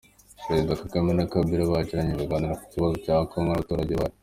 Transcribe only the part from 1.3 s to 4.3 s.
Kabila bagiranye ibiganiro ku kibazo cya kongo Nabaturage Bayo